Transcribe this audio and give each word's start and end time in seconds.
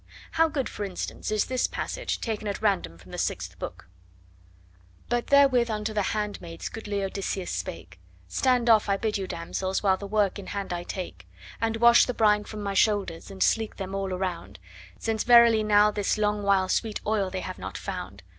How 0.31 0.47
good, 0.47 0.67
for 0.67 0.83
instance, 0.83 1.29
is 1.29 1.45
this 1.45 1.67
passage 1.67 2.19
taken 2.21 2.47
at 2.47 2.59
random 2.59 2.97
from 2.97 3.11
the 3.11 3.19
Sixth 3.19 3.59
Book: 3.59 3.87
But 5.09 5.27
therewith 5.27 5.69
unto 5.69 5.93
the 5.93 6.01
handmaids 6.01 6.69
goodly 6.69 7.03
Odysseus 7.03 7.51
spake: 7.51 7.99
'Stand 8.27 8.67
off 8.67 8.89
I 8.89 8.97
bid 8.97 9.19
you, 9.19 9.27
damsels, 9.27 9.83
while 9.83 9.97
the 9.97 10.07
work 10.07 10.39
in 10.39 10.47
hand 10.47 10.73
I 10.73 10.81
take, 10.81 11.27
And 11.61 11.77
wash 11.77 12.07
the 12.07 12.15
brine 12.15 12.45
from 12.45 12.63
my 12.63 12.73
shoulders, 12.73 13.29
and 13.29 13.43
sleek 13.43 13.75
them 13.75 13.93
all 13.93 14.11
around. 14.11 14.57
Since 14.97 15.23
verily 15.23 15.61
now 15.61 15.91
this 15.91 16.17
long 16.17 16.41
while 16.41 16.67
sweet 16.67 16.99
oil 17.05 17.29
they 17.29 17.41
have 17.41 17.59
not 17.59 17.77
found. 17.77 18.23